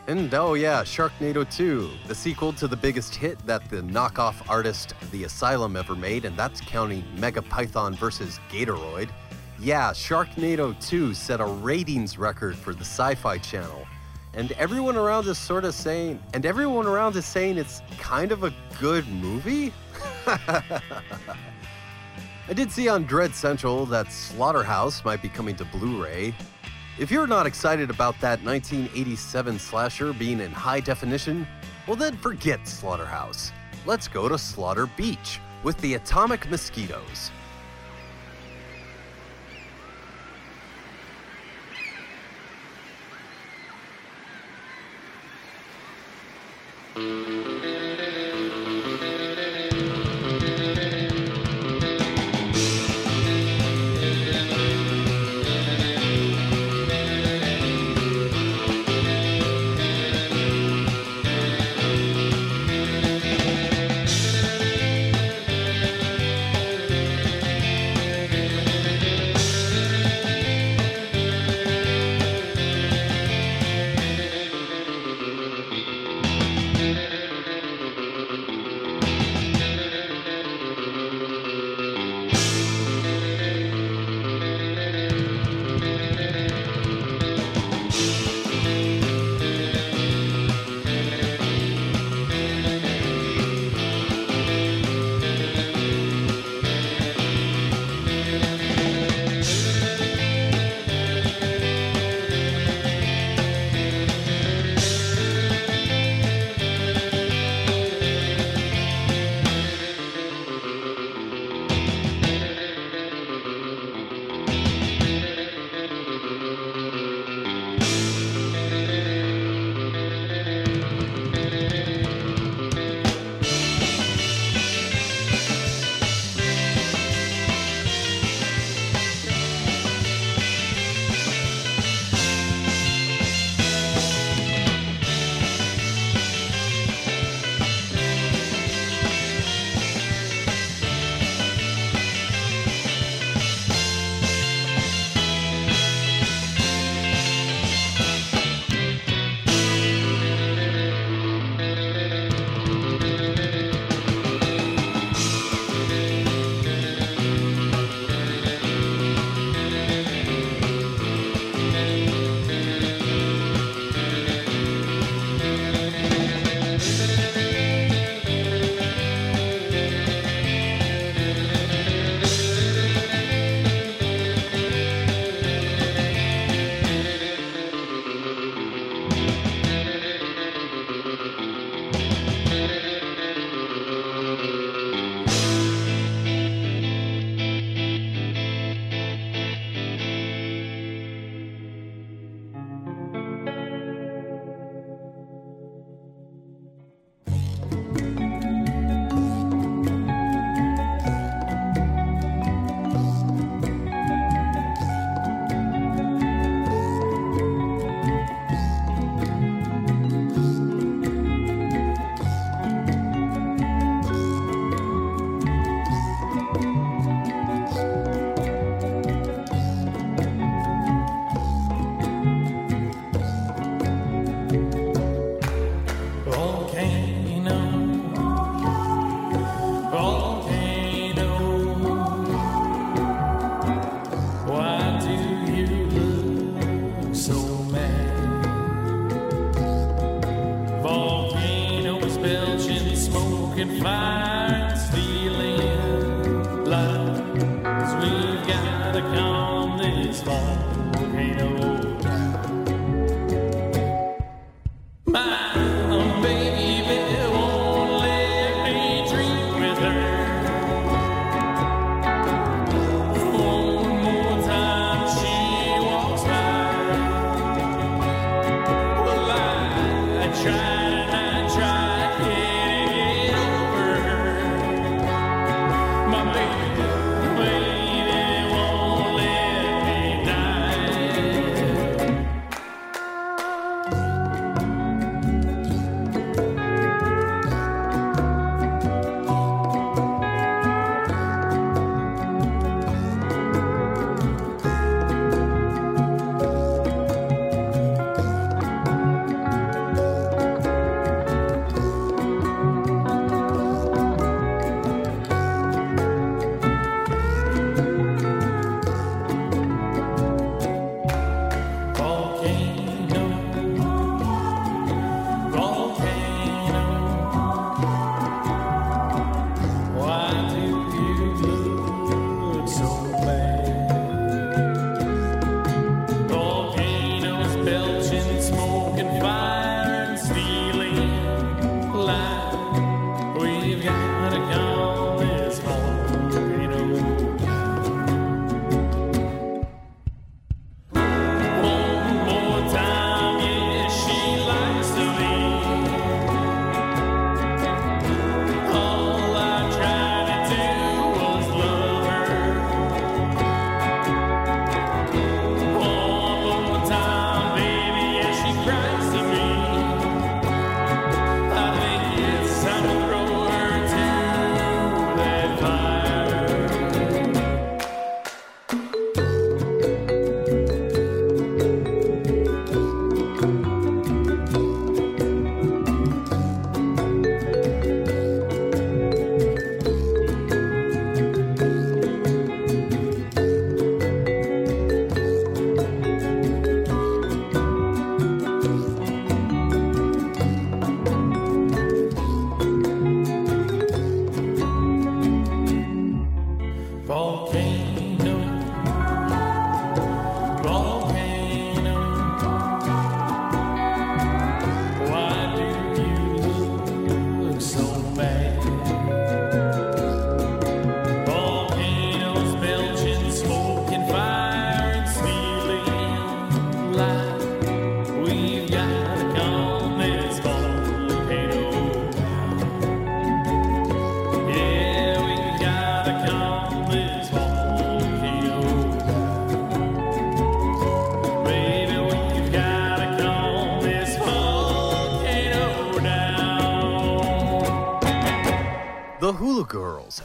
And 0.09 0.35
oh, 0.35 0.55
yeah, 0.55 0.83
Sharknado 0.83 1.49
2, 1.49 1.89
the 2.09 2.15
sequel 2.15 2.53
to 2.55 2.67
the 2.67 2.77
biggest 2.77 3.15
hit 3.15 3.39
that 3.47 3.71
the 3.71 3.83
knockoff 3.83 4.35
artist 4.49 4.95
The 5.13 5.25
Asylum 5.25 5.77
ever 5.77 5.95
made, 5.95 6.25
and 6.25 6.37
that's 6.37 6.61
counting 6.61 7.05
Mega 7.17 7.41
Python 7.41 7.95
vs. 7.95 8.41
Gatoroid. 8.51 9.11
Yeah, 9.61 9.93
Sharknado 9.93 10.75
2 10.85 11.15
set 11.15 11.41
a 11.41 11.45
ratings 11.45 12.19
record 12.19 12.57
for 12.57 12.75
the 12.75 12.85
Sci 12.85 13.15
Fi 13.15 13.39
Channel. 13.39 13.87
And 14.35 14.51
everyone 14.53 14.97
around 14.97 15.29
is 15.29 15.39
sort 15.39 15.65
of 15.65 15.73
saying, 15.73 16.21
and 16.35 16.45
everyone 16.45 16.87
around 16.87 17.15
is 17.15 17.25
saying 17.25 17.57
it's 17.57 17.81
kind 17.99 18.33
of 18.33 18.43
a 18.43 18.53
good 18.81 19.07
movie? 19.07 19.73
I 22.49 22.55
did 22.55 22.73
see 22.73 22.89
on 22.89 23.05
Dread 23.05 23.37
Central 23.37 23.87
that 23.87 24.11
Slaughterhouse 24.11 25.05
might 25.05 25.23
be 25.23 25.29
coming 25.29 25.55
to 25.57 25.65
Blu 25.65 26.03
ray. 26.03 26.35
If 26.99 27.09
you're 27.09 27.29
not 27.29 27.47
excited 27.47 27.89
about 27.89 28.21
that 28.21 28.43
1987 28.43 29.61
slasher 29.61 30.13
being 30.13 30.41
in 30.41 30.51
high 30.51 30.81
definition, 30.81 31.47
well 31.87 31.97
then 31.97 32.17
forget 32.17 32.67
Slaughterhouse. 32.67 33.53
Let's 33.87 34.09
go 34.09 34.29
to 34.29 34.37
Slaughter 34.37 34.87
Beach 34.87 35.39
with 35.63 35.79
the 35.79 35.95
Atomic 35.95 36.51
Mosquitoes. 36.51 37.31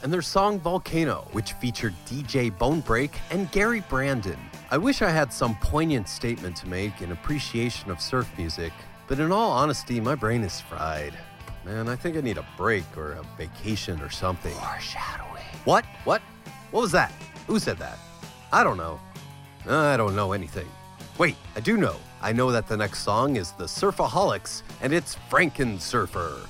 And 0.08 0.14
their 0.14 0.22
song 0.22 0.58
Volcano, 0.62 1.28
which 1.34 1.52
featured 1.52 1.94
DJ 2.06 2.50
Bonebrake 2.50 3.16
and 3.30 3.52
Gary 3.52 3.84
Brandon. 3.90 4.40
I 4.72 4.78
wish 4.78 5.02
I 5.02 5.10
had 5.10 5.34
some 5.34 5.58
poignant 5.58 6.08
statement 6.08 6.56
to 6.56 6.68
make 6.70 7.02
in 7.02 7.12
appreciation 7.12 7.92
of 7.92 8.00
surf 8.00 8.32
music, 8.38 8.72
but 9.10 9.20
in 9.20 9.34
all 9.34 9.52
honesty, 9.52 10.00
my 10.00 10.16
brain 10.16 10.44
is 10.44 10.62
fried. 10.62 11.12
Man, 11.66 11.90
I 11.90 11.98
think 11.98 12.16
I 12.16 12.22
need 12.22 12.38
a 12.38 12.48
break 12.56 12.86
or 12.96 13.16
a 13.16 13.24
vacation 13.38 14.00
or 14.00 14.10
something. 14.10 14.54
Foreshadowing. 14.54 15.44
What? 15.66 15.84
What? 16.06 16.22
What 16.72 16.80
was 16.80 16.94
that? 16.94 17.12
Who 17.48 17.60
said 17.60 17.78
that? 17.80 18.00
I 18.54 18.64
don't 18.64 18.78
know. 18.78 19.02
I 19.68 19.98
don't 19.98 20.16
know 20.16 20.32
anything. 20.32 20.70
Wait, 21.18 21.36
I 21.54 21.60
do 21.60 21.76
know. 21.76 21.98
I 22.22 22.32
know 22.32 22.50
that 22.54 22.70
the 22.70 22.78
next 22.78 23.00
song 23.00 23.36
is 23.36 23.52
the 23.52 23.66
Surfaholics, 23.66 24.62
and 24.82 24.94
it's 24.94 25.18
Franken 25.30 25.82
Surfer. 25.82 26.48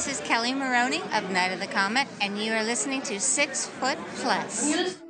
This 0.00 0.18
is 0.18 0.26
Kelli 0.26 0.56
Maroney 0.56 1.02
of 1.12 1.30
Night 1.30 1.52
of 1.52 1.60
the 1.60 1.66
Comet, 1.66 2.08
and 2.22 2.42
you 2.42 2.54
are 2.54 2.64
listening 2.64 3.02
to 3.02 3.20
Six 3.20 3.66
Foot 3.66 3.98
Plus. 4.16 5.09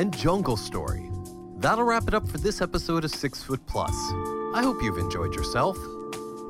And 0.00 0.16
Jungle 0.16 0.56
Story. 0.56 1.10
That'll 1.58 1.84
wrap 1.84 2.08
it 2.08 2.14
up 2.14 2.26
for 2.26 2.38
this 2.38 2.62
episode 2.62 3.04
of 3.04 3.10
Six 3.10 3.42
Foot 3.42 3.60
Plus. 3.66 3.92
I 4.54 4.62
hope 4.64 4.82
you've 4.82 4.96
enjoyed 4.96 5.34
yourself. 5.34 5.76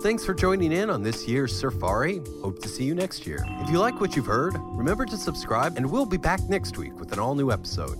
Thanks 0.05 0.24
for 0.24 0.34
joining 0.34 0.70
in 0.70 0.88
on 0.88 1.03
this 1.03 1.26
year's 1.26 1.59
Safari. 1.59 2.20
Hope 2.42 2.62
to 2.62 2.68
see 2.68 2.84
you 2.84 2.94
next 2.94 3.26
year. 3.26 3.44
If 3.61 3.68
you 3.68 3.80
like 3.80 4.01
what 4.01 4.14
you've 4.14 4.26
heard, 4.26 4.55
remember 4.57 5.05
to 5.05 5.16
subscribe, 5.16 5.76
and 5.76 5.90
we'll 5.90 6.07
be 6.07 6.16
back 6.16 6.40
next 6.48 6.78
week 6.78 6.96
with 7.01 7.12
an 7.12 7.18
all 7.18 7.34
new 7.34 7.51
episode. 7.51 7.98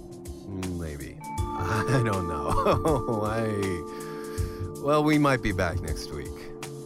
Mm, 0.49 0.79
Maybe. 0.79 1.19
I 1.41 2.01
don't 2.05 2.29
know. 2.29 3.23
I. 3.25 4.81
Well, 4.85 5.03
we 5.03 5.19
might 5.19 5.43
be 5.43 5.51
back 5.51 5.81
next 5.81 6.13
week. 6.13 6.31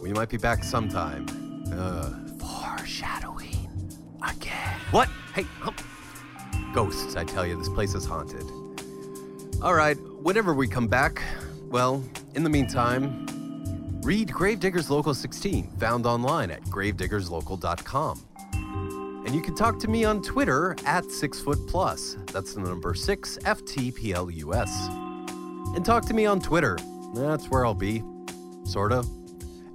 We 0.01 0.11
might 0.11 0.29
be 0.29 0.37
back 0.37 0.63
sometime. 0.63 1.27
Uh, 1.71 2.09
foreshadowing 2.39 3.69
again. 4.27 4.79
What? 4.89 5.07
Hey, 5.35 5.43
hump. 5.59 5.79
Ghosts, 6.75 7.15
I 7.15 7.23
tell 7.23 7.47
you, 7.47 7.57
this 7.57 7.69
place 7.69 7.95
is 7.95 8.05
haunted. 8.05 8.45
All 9.61 9.73
right, 9.73 9.95
whenever 10.21 10.53
we 10.53 10.67
come 10.67 10.89
back, 10.89 11.21
well, 11.69 12.03
in 12.33 12.43
the 12.43 12.49
meantime, 12.49 13.25
read 14.03 14.29
Gravediggers 14.29 14.89
Local 14.89 15.13
16, 15.13 15.69
found 15.79 16.05
online 16.05 16.51
at 16.51 16.61
gravediggerslocal.com. 16.63 18.25
And 19.25 19.33
you 19.33 19.41
can 19.41 19.55
talk 19.55 19.79
to 19.79 19.87
me 19.87 20.03
on 20.03 20.21
Twitter 20.21 20.75
at 20.85 21.05
6footplus. 21.05 22.29
That's 22.33 22.55
the 22.55 22.59
number 22.59 22.93
6 22.93 23.37
FTPLUS. 23.43 25.75
And 25.77 25.85
talk 25.85 26.03
to 26.07 26.13
me 26.13 26.25
on 26.25 26.41
Twitter. 26.41 26.77
That's 27.13 27.49
where 27.49 27.65
I'll 27.65 27.73
be. 27.73 28.03
Sort 28.65 28.91
of. 28.91 29.09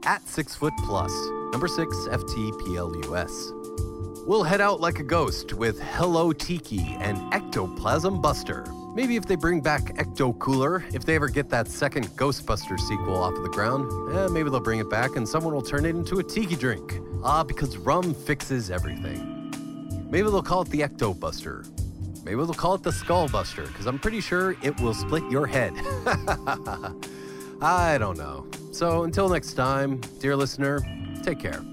At 0.04 0.22
6footplus. 0.26 1.52
Number 1.52 1.66
6 1.66 1.96
FTPLUS. 2.10 3.59
We'll 4.30 4.44
head 4.44 4.60
out 4.60 4.80
like 4.80 5.00
a 5.00 5.02
ghost 5.02 5.54
with 5.54 5.80
Hello 5.80 6.32
Tiki 6.32 6.96
and 7.00 7.18
Ectoplasm 7.34 8.20
Buster. 8.20 8.64
Maybe 8.94 9.16
if 9.16 9.26
they 9.26 9.34
bring 9.34 9.60
back 9.60 9.96
Ecto 9.96 10.38
Cooler, 10.38 10.84
if 10.94 11.04
they 11.04 11.16
ever 11.16 11.26
get 11.26 11.48
that 11.48 11.66
second 11.66 12.06
Ghostbuster 12.10 12.78
sequel 12.78 13.16
off 13.16 13.34
of 13.34 13.42
the 13.42 13.48
ground, 13.48 13.90
eh, 14.14 14.28
maybe 14.28 14.48
they'll 14.48 14.60
bring 14.60 14.78
it 14.78 14.88
back 14.88 15.16
and 15.16 15.28
someone 15.28 15.52
will 15.52 15.60
turn 15.60 15.84
it 15.84 15.96
into 15.96 16.20
a 16.20 16.22
tiki 16.22 16.54
drink. 16.54 17.00
Ah, 17.24 17.42
because 17.42 17.76
rum 17.78 18.14
fixes 18.14 18.70
everything. 18.70 19.50
Maybe 20.08 20.30
they'll 20.30 20.44
call 20.44 20.62
it 20.62 20.68
the 20.68 20.82
Ecto 20.82 21.18
Buster. 21.18 21.64
Maybe 22.22 22.36
they'll 22.36 22.54
call 22.54 22.76
it 22.76 22.84
the 22.84 22.92
Skull 22.92 23.26
Buster, 23.26 23.66
because 23.66 23.86
I'm 23.86 23.98
pretty 23.98 24.20
sure 24.20 24.54
it 24.62 24.80
will 24.80 24.94
split 24.94 25.28
your 25.28 25.48
head. 25.48 25.72
I 27.60 27.98
don't 27.98 28.16
know. 28.16 28.46
So 28.70 29.02
until 29.02 29.28
next 29.28 29.54
time, 29.54 30.00
dear 30.20 30.36
listener, 30.36 30.78
take 31.24 31.40
care. 31.40 31.64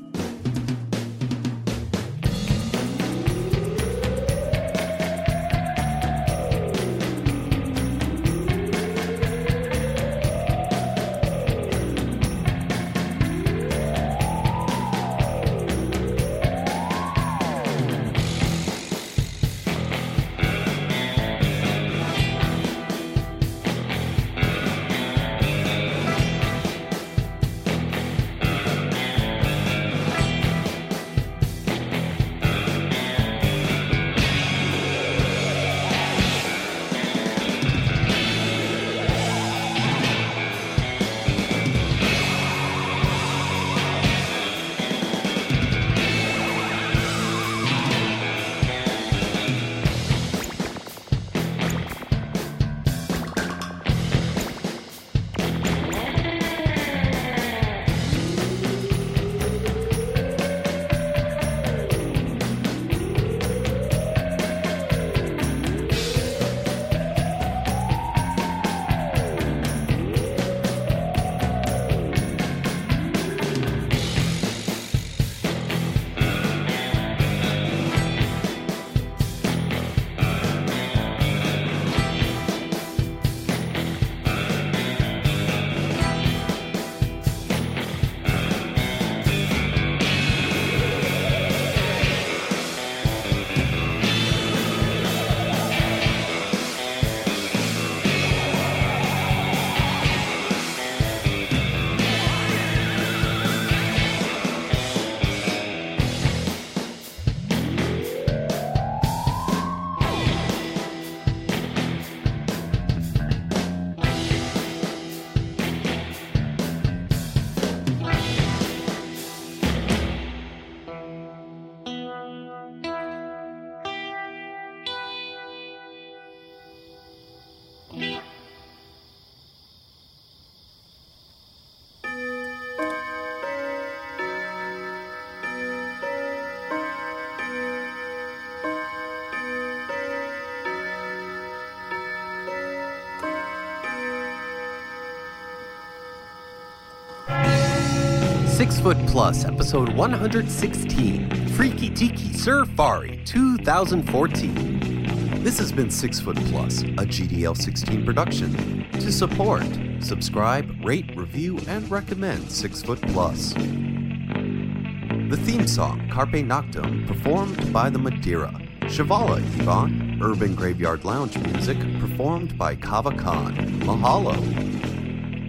Six 148.68 148.82
Foot 148.82 148.98
Plus, 149.08 149.46
episode 149.46 149.94
116, 149.94 151.48
Freaky 151.52 151.90
Tiki 151.90 152.32
Surfari 152.32 153.26
2014. 153.26 155.42
This 155.42 155.58
has 155.58 155.72
been 155.72 155.90
Six 155.90 156.20
Foot 156.20 156.36
Plus, 156.48 156.82
a 156.82 157.06
GDL 157.06 157.56
16 157.56 158.04
production. 158.04 158.86
To 158.92 159.10
support, 159.10 159.64
subscribe, 160.02 160.70
rate, 160.84 161.16
review, 161.16 161.58
and 161.70 161.90
recommend 161.90 162.52
Six 162.52 162.84
Foot 162.84 163.02
Plus. 163.04 163.54
The 163.54 165.40
theme 165.46 165.66
song, 165.66 166.10
Carpe 166.10 166.44
Noctem, 166.44 167.08
performed 167.08 167.72
by 167.72 167.90
the 167.90 168.00
Madeira. 168.00 168.52
Shivala 168.82 169.38
Yvonne, 169.38 170.20
Urban 170.22 170.56
Graveyard 170.56 171.06
Lounge 171.06 171.38
music, 171.38 171.80
performed 172.02 172.58
by 172.58 172.76
Kava 172.76 173.12
Kon. 173.12 173.56
Mahalo. 173.84 174.77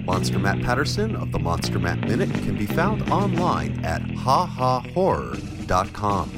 Monster 0.08 0.38
Matt 0.38 0.62
Patterson 0.62 1.14
of 1.16 1.32
the 1.32 1.38
Monster 1.38 1.78
Matt 1.78 2.00
Minute 2.00 2.32
can 2.32 2.56
be 2.56 2.64
found 2.64 3.10
online 3.10 3.84
at 3.84 4.00
hahahorror.com. 4.00 6.30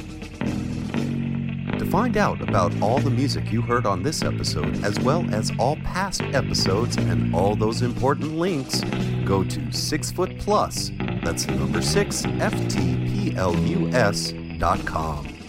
To 1.79 1.87
find 1.87 2.17
out 2.17 2.43
about 2.43 2.83
all 2.83 2.99
the 2.99 3.11
music 3.11 3.53
you 3.53 3.63
heard 3.63 3.87
on 3.87 4.03
this 4.03 4.25
episode, 4.25 4.85
as 4.85 4.99
well 4.99 5.25
as 5.33 5.53
all 5.57 5.77
past 5.77 6.23
episodes 6.23 6.97
and 6.97 7.33
all 7.33 7.55
those 7.55 7.83
important 7.83 8.37
links, 8.37 8.81
go 9.25 9.45
to 9.45 9.73
Six. 9.73 10.11
That's 10.11 11.47
number 11.47 11.81
six, 11.81 12.25
F 12.25 12.69
T 12.69 12.97
P 13.07 13.37
L 13.37 13.55
U 13.55 13.89
S 13.91 14.35
dot 14.59 14.85
com. 14.85 15.40